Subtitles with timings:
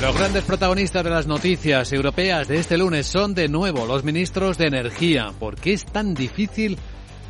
[0.00, 4.56] Los grandes protagonistas de las noticias europeas de este lunes son de nuevo los ministros
[4.56, 5.34] de Energía.
[5.38, 6.78] ¿Por qué es tan difícil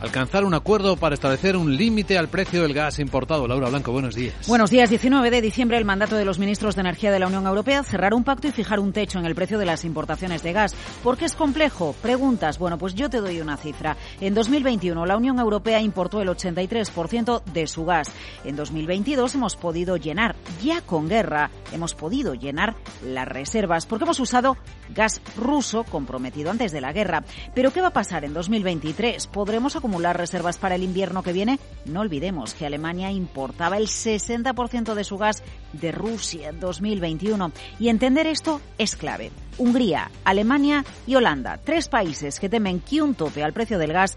[0.00, 3.47] alcanzar un acuerdo para establecer un límite al precio del gas importado.
[3.47, 4.34] Laura Blanco, buenos días.
[4.49, 4.88] Buenos días.
[4.88, 8.14] 19 de diciembre, el mandato de los ministros de Energía de la Unión Europea cerrar
[8.14, 10.74] un pacto y fijar un techo en el precio de las importaciones de gas.
[11.02, 11.95] ¿Por qué es complejo?
[12.00, 12.59] Preguntas.
[12.59, 13.96] Bueno, pues yo te doy una cifra.
[14.20, 18.10] En 2021, la Unión Europea importó el 83% de su gas.
[18.45, 22.74] En 2022 hemos podido llenar, ya con guerra, hemos podido llenar
[23.05, 24.56] las reservas porque hemos usado
[24.95, 27.24] gas ruso comprometido antes de la guerra.
[27.55, 29.27] Pero ¿qué va a pasar en 2023?
[29.27, 33.88] ¿Podremos acumular acumular reservas para el invierno que viene, no olvidemos que Alemania importaba el
[33.88, 37.50] 60% de su gas de Rusia en 2021.
[37.80, 39.32] Y entender esto es clave.
[39.58, 44.14] Hungría, Alemania y Holanda, tres países que temen que un tope al precio del gas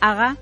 [0.00, 0.36] haga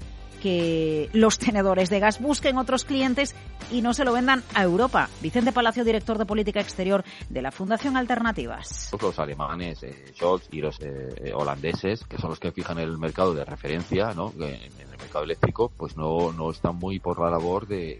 [0.44, 3.34] que los tenedores de gas busquen otros clientes
[3.72, 5.08] y no se lo vendan a Europa.
[5.22, 8.90] Vicente Palacio, director de política exterior de la Fundación Alternativas.
[9.00, 13.32] Los alemanes, eh, Scholz y los eh, holandeses, que son los que fijan el mercado
[13.32, 14.34] de referencia, ¿no?
[14.34, 17.98] En, el mercado eléctrico, pues no, no están muy por la labor de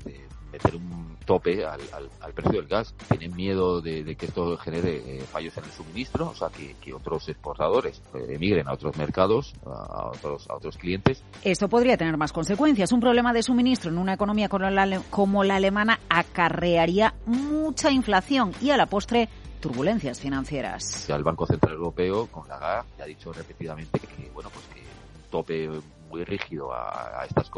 [0.53, 1.81] meter un tope al,
[2.21, 2.95] al, precio del gas.
[3.09, 6.93] Tienen miedo de, que esto genere eh, fallos en el suministro, o sea, que, que
[6.93, 11.23] otros exportadores eh, emigren a otros mercados, a otros, a otros clientes.
[11.43, 12.93] Esto podría tener más consecuencias.
[12.93, 18.53] Un problema de suministro en una economía como la, como la alemana acarrearía mucha inflación
[18.61, 19.29] y a la postre
[19.61, 21.09] turbulencias financieras.
[21.09, 25.31] El Banco Central Europeo, con la GA, ha dicho repetidamente que, bueno, pues que un
[25.31, 25.71] tope
[26.15, 27.51] muy rígido a, estas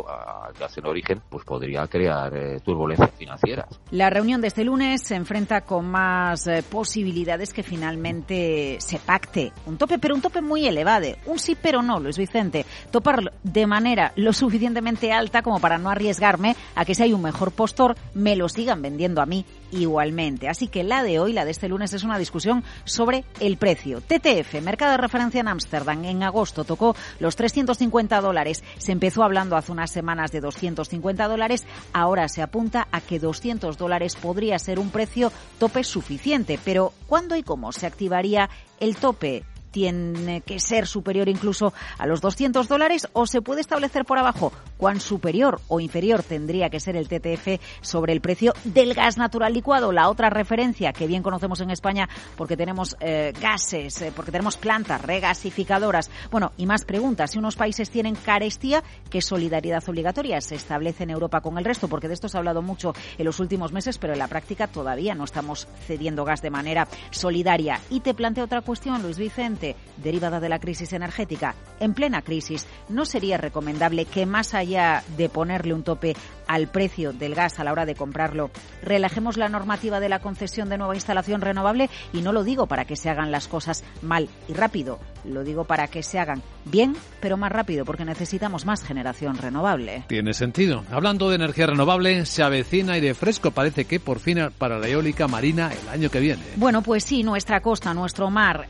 [0.58, 3.66] gas en origen, pues podría crear eh, turbulencias financieras.
[3.90, 9.52] La reunión de este lunes se enfrenta con más eh, posibilidades que finalmente se pacte
[9.66, 11.06] un tope, pero un tope muy elevado.
[11.26, 12.64] Un sí, pero no, Luis Vicente.
[12.90, 17.20] Toparlo de manera lo suficientemente alta como para no arriesgarme a que si hay un
[17.20, 20.48] mejor postor, me lo sigan vendiendo a mí igualmente.
[20.48, 24.00] Así que la de hoy, la de este lunes, es una discusión sobre el precio.
[24.00, 29.56] TTF, mercado de referencia en Ámsterdam, en agosto tocó los 350 dólares se empezó hablando
[29.56, 34.78] hace unas semanas de 250 dólares, ahora se apunta a que 200 dólares podría ser
[34.78, 36.58] un precio tope suficiente.
[36.64, 38.48] Pero ¿cuándo y cómo se activaría
[38.80, 39.44] el tope?
[39.76, 44.50] Tiene que ser superior incluso a los 200 dólares o se puede establecer por abajo
[44.78, 49.52] cuán superior o inferior tendría que ser el TTF sobre el precio del gas natural
[49.52, 54.32] licuado, la otra referencia que bien conocemos en España porque tenemos eh, gases, eh, porque
[54.32, 56.10] tenemos plantas regasificadoras.
[56.30, 57.32] Bueno, y más preguntas.
[57.32, 61.86] Si unos países tienen carestía, ¿qué solidaridad obligatoria se establece en Europa con el resto?
[61.86, 64.68] Porque de esto se ha hablado mucho en los últimos meses, pero en la práctica
[64.68, 67.78] todavía no estamos cediendo gas de manera solidaria.
[67.90, 69.65] Y te planteo otra cuestión, Luis Vicente
[69.96, 71.54] derivada de la crisis energética.
[71.80, 76.14] En plena crisis, ¿no sería recomendable que más allá de ponerle un tope
[76.46, 78.50] al precio del gas a la hora de comprarlo,
[78.82, 81.90] relajemos la normativa de la concesión de nueva instalación renovable?
[82.12, 85.64] Y no lo digo para que se hagan las cosas mal y rápido, lo digo
[85.64, 90.04] para que se hagan bien, pero más rápido, porque necesitamos más generación renovable.
[90.06, 90.84] Tiene sentido.
[90.90, 95.28] Hablando de energía renovable, se avecina aire fresco, parece que por fin para la eólica
[95.28, 96.42] marina el año que viene.
[96.56, 98.68] Bueno, pues sí, nuestra costa, nuestro mar,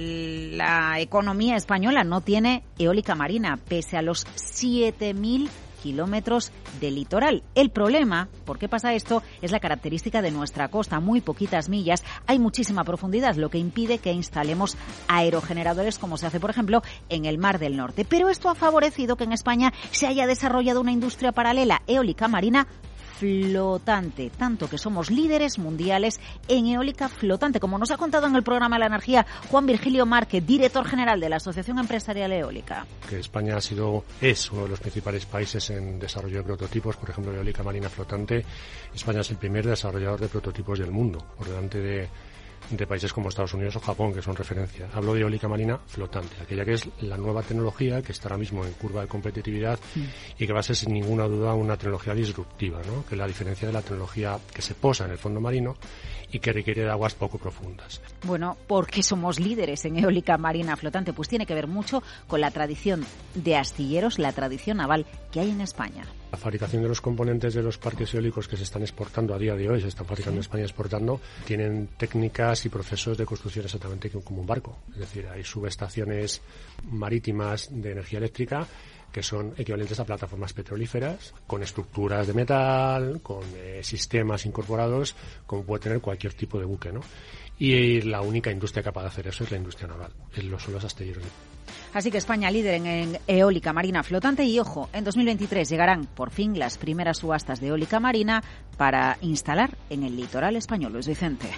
[0.00, 5.48] la economía española no tiene eólica marina, pese a los 7.000
[5.82, 7.42] kilómetros de litoral.
[7.54, 9.22] El problema, ¿por qué pasa esto?
[9.42, 13.98] Es la característica de nuestra costa, muy poquitas millas, hay muchísima profundidad, lo que impide
[13.98, 14.76] que instalemos
[15.08, 18.04] aerogeneradores como se hace, por ejemplo, en el Mar del Norte.
[18.08, 22.66] Pero esto ha favorecido que en España se haya desarrollado una industria paralela eólica marina
[23.20, 28.42] flotante, tanto que somos líderes mundiales en eólica flotante, como nos ha contado en el
[28.42, 32.86] programa la energía Juan Virgilio Márquez, director general de la Asociación Empresarial Eólica.
[33.06, 37.10] Que España ha sido, es uno de los principales países en desarrollo de prototipos, por
[37.10, 38.42] ejemplo, eólica marina flotante.
[38.94, 42.08] España es el primer desarrollador de prototipos del mundo, por delante de
[42.70, 44.88] de países como Estados Unidos o Japón, que son referencia.
[44.94, 48.64] Hablo de eólica marina flotante, aquella que es la nueva tecnología que está ahora mismo
[48.64, 49.78] en curva de competitividad
[50.38, 53.04] y que va a ser sin ninguna duda una tecnología disruptiva, ¿no?
[53.06, 55.76] que es la diferencia de la tecnología que se posa en el fondo marino
[56.32, 58.00] y que requiere de aguas poco profundas.
[58.24, 61.12] Bueno, porque somos líderes en eólica marina flotante?
[61.12, 63.04] Pues tiene que ver mucho con la tradición
[63.34, 66.04] de astilleros, la tradición naval que hay en España.
[66.30, 69.56] La fabricación de los componentes de los parques eólicos que se están exportando a día
[69.56, 74.10] de hoy, se están fabricando en España exportando, tienen técnicas y procesos de construcción exactamente
[74.10, 74.78] como un barco.
[74.92, 76.40] Es decir, hay subestaciones
[76.90, 78.66] marítimas de energía eléctrica
[79.12, 85.16] que son equivalentes a plataformas petrolíferas, con estructuras de metal, con eh, sistemas incorporados,
[85.46, 87.00] como puede tener cualquier tipo de buque, ¿no?
[87.58, 90.12] Y la única industria capaz de hacer eso es la industria naval,
[90.44, 91.24] los son los astilleros.
[91.92, 96.58] Así que España líder en, eólica marina flotante y ojo, en 2023 llegarán por fin
[96.58, 98.42] las primeras subastas de eólica marina
[98.76, 100.92] para instalar en el litoral español.
[100.92, 101.48] Luis Vicente.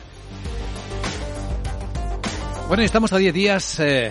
[2.68, 4.10] Bueno, estamos a 10 días eh,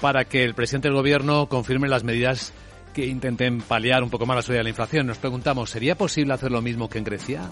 [0.00, 2.54] para que el presidente del gobierno confirme las medidas
[2.94, 5.06] que intenten paliar un poco más la subida de la inflación.
[5.06, 7.42] Nos preguntamos, ¿sería posible hacer lo mismo que en Grecia?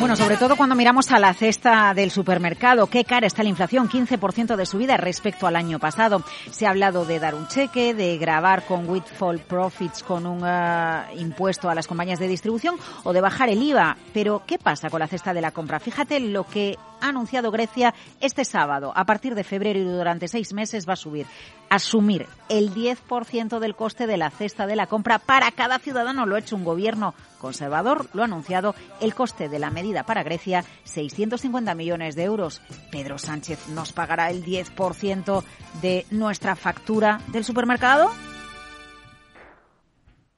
[0.00, 3.86] Bueno, sobre todo cuando miramos a la cesta del supermercado, qué cara está la inflación,
[3.86, 6.22] 15% de subida respecto al año pasado.
[6.50, 11.20] Se ha hablado de dar un cheque, de grabar con Windfall Profits con un uh,
[11.20, 13.98] impuesto a las compañías de distribución o de bajar el IVA.
[14.14, 15.78] Pero, ¿qué pasa con la cesta de la compra?
[15.78, 18.92] Fíjate lo que ha anunciado Grecia este sábado.
[18.94, 21.26] A partir de febrero y durante seis meses va a subir,
[21.68, 26.26] asumir el 10% del coste de la cesta de la compra para cada ciudadano.
[26.26, 28.74] Lo ha hecho un gobierno conservador, lo ha anunciado.
[29.00, 32.60] El coste de la medida para Grecia, 650 millones de euros.
[32.90, 35.42] Pedro Sánchez nos pagará el 10%
[35.80, 38.10] de nuestra factura del supermercado.